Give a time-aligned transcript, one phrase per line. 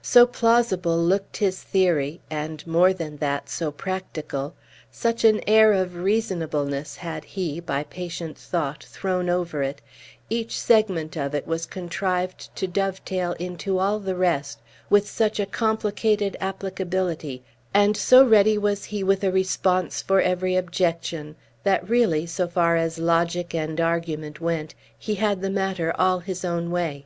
[0.00, 4.54] So plausible looked his theory, and, more than that, so practical,
[4.92, 9.80] such an air of reasonableness had he, by patient thought, thrown over it,
[10.30, 15.46] each segment of it was contrived to dovetail into all the rest with such a
[15.46, 17.42] complicated applicability,
[17.74, 22.76] and so ready was he with a response for every objection, that, really, so far
[22.76, 27.04] as logic and argument went, he had the matter all his own way.